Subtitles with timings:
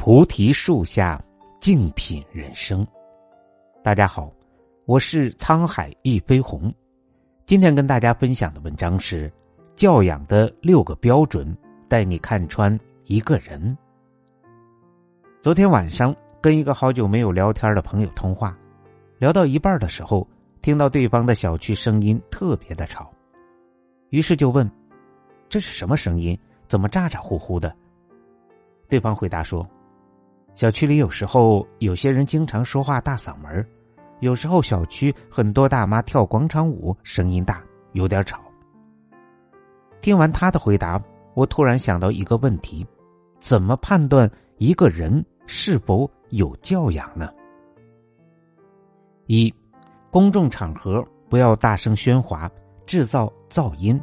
[0.00, 1.22] 菩提树下，
[1.60, 2.86] 静品人生。
[3.84, 4.32] 大家好，
[4.86, 6.72] 我是沧海一飞鸿。
[7.44, 9.28] 今天跟大家分享的文章是
[9.76, 11.46] 《教养的六个标准》，
[11.86, 13.76] 带你看穿一个人。
[15.42, 18.56] 昨天晚上跟一个好久没有聊天的朋友通话，
[19.18, 20.26] 聊到一半的时候，
[20.62, 23.12] 听到对方的小区声音特别的吵，
[24.08, 24.68] 于是就问
[25.50, 26.38] ：“这是什么声音？
[26.68, 27.70] 怎么咋咋呼呼的？”
[28.88, 29.68] 对方回答说。
[30.52, 33.66] 小区里有时候有些人经常说话大嗓门
[34.18, 38.38] 有时候小区很多大妈跳广场舞，声音大，有点吵。
[40.00, 41.02] 听完他的回答，
[41.34, 42.86] 我突然想到一个问题：
[43.38, 47.30] 怎么判断一个人是否有教养呢？
[49.26, 49.52] 一，
[50.10, 52.50] 公众场合不要大声喧哗，
[52.84, 53.98] 制造噪音。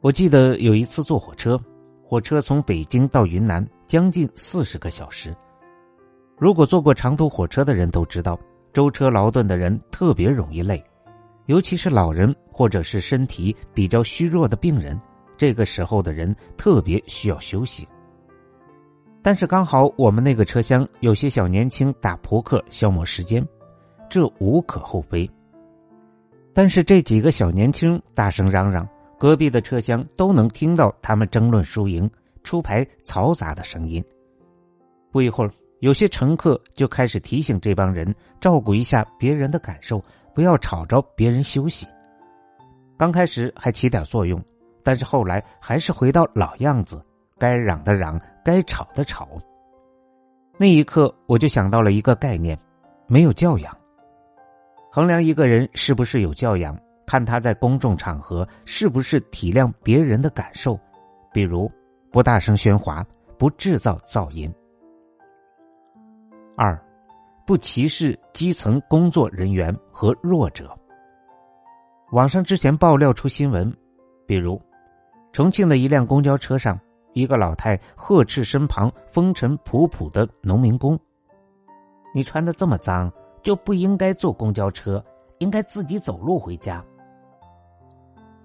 [0.00, 1.58] 我记得有一次坐火车。
[2.02, 5.34] 火车从北京到云南将近四十个小时。
[6.36, 8.38] 如果坐过长途火车的人都知道，
[8.72, 10.84] 舟车劳顿的人特别容易累，
[11.46, 15.00] 尤其是老人或者是身体比较虚弱的病人，
[15.38, 17.88] 这个时候的人特别需要休息。
[19.22, 23.44] 但是刚好我们那个车厢有些小年轻打扑克消磨时间，
[24.08, 25.28] 这无可厚非。
[26.52, 28.86] 但是这几个小年轻大声嚷嚷。
[29.20, 32.08] 隔壁的车厢都能听到他们争论输赢、
[32.42, 34.04] 出牌嘈杂的声音。
[35.10, 35.50] 不一会儿，
[35.80, 40.02] 有些乘客就开始提醒这帮人照顾一下别人的感受，
[40.34, 41.86] 不要吵着别人休息。
[42.96, 44.42] 刚开始还起点作用，
[44.82, 47.02] 但是后来还是回到老样子，
[47.38, 49.28] 该嚷的嚷，该吵的吵。
[50.56, 52.58] 那一刻，我就想到了一个概念：
[53.06, 53.76] 没有教养。
[54.90, 56.78] 衡量一个人是不是有教养。
[57.06, 60.78] 看他在公众场合是不是体谅别人的感受，
[61.32, 61.70] 比如
[62.10, 63.06] 不大声喧哗，
[63.38, 64.52] 不制造噪音。
[66.56, 66.80] 二，
[67.46, 70.76] 不歧视基层工作人员和弱者。
[72.12, 73.70] 网上之前爆料出新闻，
[74.26, 74.60] 比如
[75.32, 76.80] 重庆的一辆公交车上，
[77.12, 80.98] 一个老太呵斥身旁风尘仆仆的农民工
[82.14, 83.12] ：“你穿的这么脏，
[83.42, 85.04] 就不应该坐公交车，
[85.38, 86.82] 应该自己走路回家。”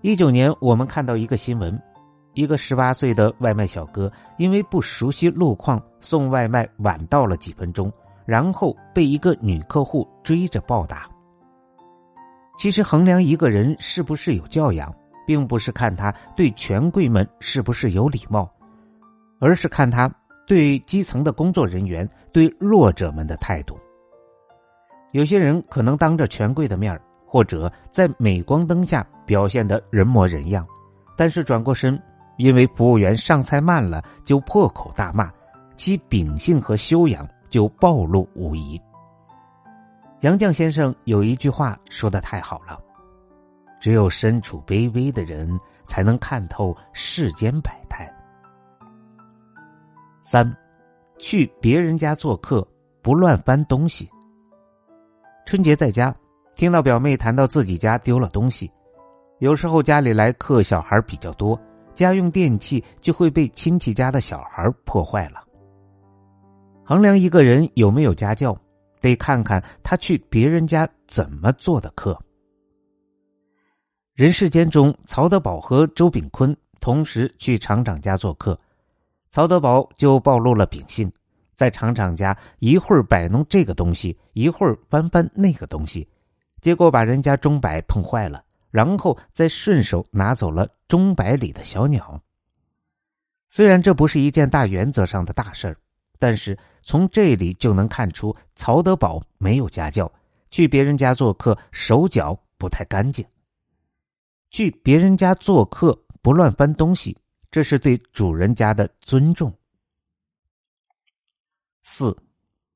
[0.00, 1.78] 一九年，我们看到一个新闻：
[2.34, 7.92] 一个十八岁的外卖小哥因为不熟悉路况，送外卖晚到了几分钟，
[8.24, 11.08] 然后被一个女客户追着暴打。
[12.58, 14.94] 其实，衡量一个人是不是有教养，
[15.26, 18.50] 并不是看他对权贵们是不是有礼貌，
[19.40, 20.10] 而是看他
[20.46, 23.78] 对基层的工作人员、对弱者们的态度。
[25.12, 29.06] 有些人可能当着权贵的面或者在镁光灯下。
[29.26, 30.66] 表现的人模人样，
[31.16, 31.96] 但是转过身，
[32.40, 35.30] 因为服务员上菜慢了，就破口大骂，
[35.76, 38.80] 其秉性和修养就暴露无遗。
[40.20, 42.80] 杨绛先生有一句话说的太好了
[43.78, 48.10] ：“只有身处卑微的人，才能看透世间百态。”
[50.24, 50.50] 三，
[51.18, 52.66] 去别人家做客，
[53.02, 54.08] 不乱翻东西。
[55.44, 56.14] 春节在家，
[56.54, 58.72] 听到表妹谈到自己家丢了东西。
[59.40, 61.60] 有时候家里来客小孩比较多，
[61.94, 65.44] 家用电器就会被亲戚家的小孩破坏了。
[66.84, 68.56] 衡量一个人有没有家教，
[69.00, 72.18] 得看看他去别人家怎么做的客。
[74.14, 78.58] 人世间中，曹德宝和周炳坤同时去厂长家做客，
[79.28, 81.10] 曹德宝就暴露了秉性，
[81.54, 86.06] 在厂长家一会儿摆弄这个东西，一会儿翻翻那个东西，
[86.60, 88.42] 结果把人家钟摆碰坏了。
[88.70, 92.22] 然后再顺手拿走了钟摆里的小鸟。
[93.48, 95.76] 虽然这不是一件大原则上的大事儿，
[96.18, 100.10] 但是从这里就能看出曹德宝没有家教，
[100.50, 103.26] 去别人家做客手脚不太干净。
[104.50, 107.16] 去别人家做客不乱翻东西，
[107.50, 109.52] 这是对主人家的尊重。
[111.82, 112.16] 四，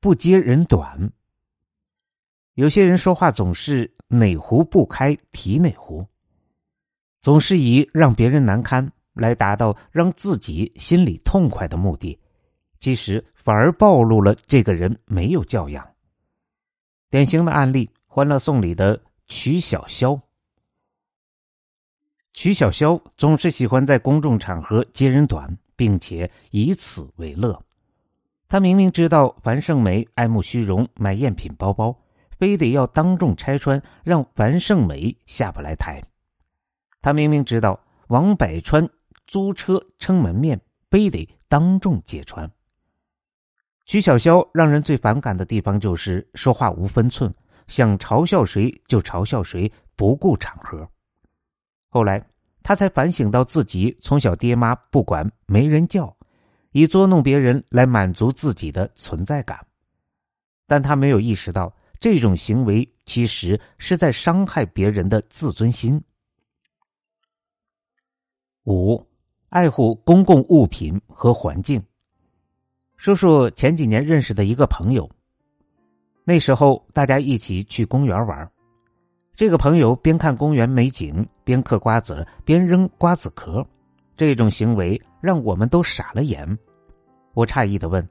[0.00, 1.12] 不揭人短。
[2.54, 6.06] 有些人说话总是哪壶不开提哪壶，
[7.22, 12.18] 总是以让别人难堪来达到让自己心里痛快的目的，
[12.78, 15.86] 其实反而暴露了这个人没有教养。
[17.10, 20.20] 典型的案例，《欢乐颂》里的曲小潇。
[22.32, 27.60] 曲小潇总是喜欢在公众场合揭人短，并且以此为乐。
[28.46, 31.96] 他明明知道樊胜美爱慕虚荣，买赝品包包。
[32.38, 36.02] 非得要当众拆穿，让樊胜美下不来台。
[37.00, 37.78] 他明明知道
[38.08, 38.88] 王百川
[39.26, 40.60] 租车撑门面，
[40.90, 42.50] 非得当众揭穿。
[43.84, 47.32] 曲小潇让人最反感的地方就是说话无分寸，
[47.68, 50.88] 想嘲笑谁就嘲笑谁，不顾场合。
[51.88, 52.24] 后来
[52.62, 56.16] 他才反省到自己从小爹妈不管，没人教，
[56.72, 59.64] 以捉弄别人来满足自己的存在感。
[60.66, 66.02] 但他没有意识到，这种行为其实是在伤害别人的自尊心。
[68.64, 69.06] 五，
[69.48, 71.82] 爱护公共物品和环境。
[72.96, 75.10] 说说前几年认识的一个朋友。
[76.24, 78.50] 那时候大家一起去公园玩，
[79.36, 83.64] 这个朋友边看公园美景，边嗑瓜子，边扔瓜子壳，
[84.16, 86.58] 这种行为让我们都傻了眼。
[87.34, 88.04] 我诧异的问：“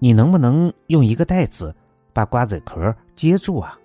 [0.00, 1.72] 你能不能用一个袋子
[2.18, 3.78] 把瓜子壳接住啊？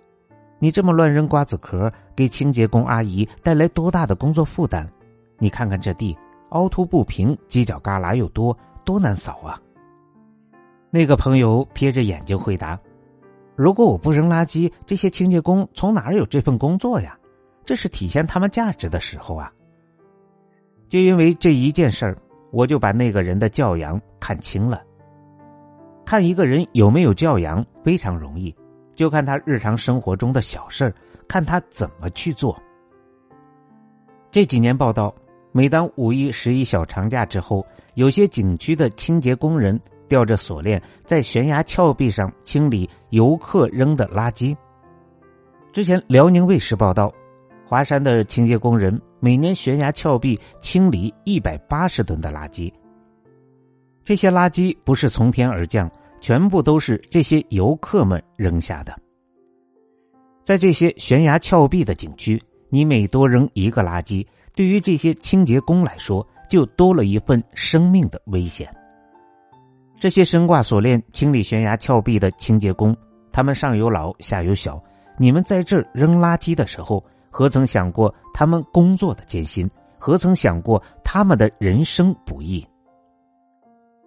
[0.58, 4.88] 你这么乱扔瓜子壳，给清洁工阿姨带来多大的工作负担？
[5.38, 6.18] 你看看这地
[6.50, 9.62] 凹凸不平，犄角旮旯又多，多难扫啊！”
[10.90, 12.80] 那个朋友瞥着眼睛回答
[13.56, 17.16] ：“如果我不扔垃圾，这些清洁工从哪儿有这份工作呀？
[17.64, 19.54] 这是体现他们价值的时候啊！”
[20.90, 22.18] 就因为这一件事儿，
[22.50, 24.82] 我就把那个人的教养看清了。
[26.06, 28.56] 看一个人有没有教养非常容易，
[28.96, 30.94] 就看他日常生活中的小事儿，
[31.28, 32.58] 看他怎么去做。
[34.32, 35.14] 这几年报道，
[35.52, 39.80] 每当五一、十一小长假之后，有些景区的清洁工人。
[40.10, 44.56] 吊着锁链在悬崖峭壁上清理游客扔的垃圾。
[45.72, 47.12] 之前辽宁卫视报道，
[47.66, 52.72] 华山的清洁工人每年悬崖峭壁清理一百八十吨的垃圾。
[54.04, 55.90] 这些垃圾不是从天而降，
[56.20, 58.94] 全部都是这些游客们扔下的。
[60.44, 68.70] 在这些悬崖峭壁的景区，你每多扔一个垃圾，对于这些清洁工来说，就多了一份生命的危险。
[69.98, 72.94] 这些身挂锁链清理悬崖峭壁的清洁工，
[73.32, 74.84] 他们上有老下有小，
[75.18, 79.70] 你们在这儿扔垃圾的时候，何曾想过他们工作的艰辛？
[79.98, 82.68] 何曾想过他们的人生不易？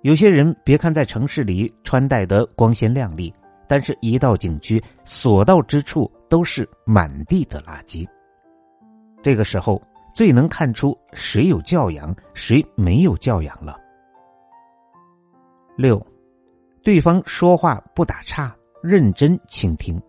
[0.06, 3.34] 有些人别看在城市里穿戴得光鲜亮丽，
[3.66, 8.06] 但是一到景区，所到之处都是满地的垃圾。
[9.20, 9.82] 这个时候
[10.14, 13.76] 最能看出谁有教养，谁没有教养了。
[15.76, 16.00] 六，
[16.84, 18.54] 对方说话不打岔，
[18.84, 20.00] 认真倾听。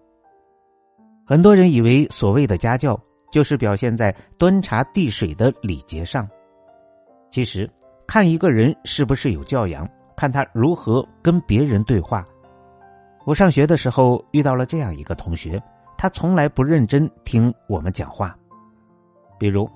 [1.26, 3.02] 很多人以为所谓的家教
[3.32, 6.30] 就是表现在端茶递水的礼节上，
[7.32, 7.68] 其实
[8.08, 12.26] 看一个人是不是有教养，看他如何跟别人对话。
[13.26, 15.62] 我上学的时候遇到了这样一个同学，
[15.98, 18.34] 他从来不认真听我们讲话。
[19.38, 19.70] 比如，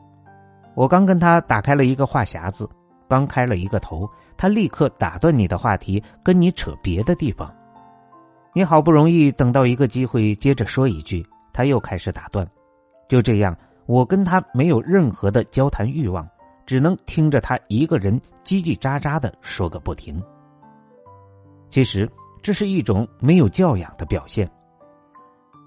[0.76, 2.68] 我刚跟他打开了一个话匣子。
[3.10, 7.54] 刚开了一个头，他立刻打断你的话题，跟你扯别的地方。
[8.54, 12.48] 你好不容易等到一个机会，接着说一句，他又开始打断。
[13.10, 13.54] 就这样，
[13.86, 16.26] 我跟他没有任何的交谈欲望，
[16.72, 20.24] 只能听着他一个人叽叽喳喳的说个不停。
[21.70, 22.10] 其实
[22.42, 24.50] 这是一种没有教养的表现。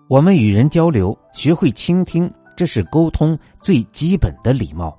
[0.08, 4.98] 我们与人交流，学会倾听，这是沟通最基本的礼貌。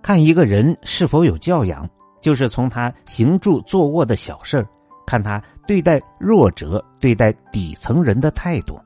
[0.00, 4.64] 看一个人是否有教养，就是从他行住坐卧的小事
[5.04, 8.78] 看他对待弱者、对待底层人的态度。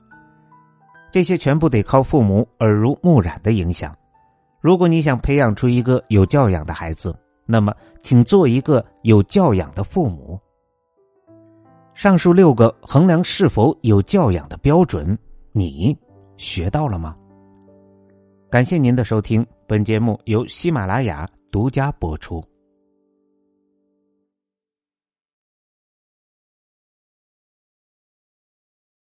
[1.11, 3.95] 这些全部得靠父母耳濡目染的影响。
[4.67, 10.37] 如果你想培养出一个有教养的孩子，那么请做一个有教养的父母。
[11.93, 15.17] 上述六个衡量是否有教养的标准，
[15.53, 15.97] 你
[16.35, 17.15] 学到了吗？
[18.49, 19.47] 感谢您的收听。
[19.65, 22.43] 本节目由喜马拉雅独家播出。